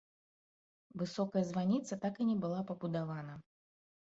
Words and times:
Высокая 1.01 1.43
званіца 1.51 1.93
так 2.07 2.13
і 2.23 2.27
не 2.31 2.37
была 2.47 2.65
пабудавана. 2.71 3.39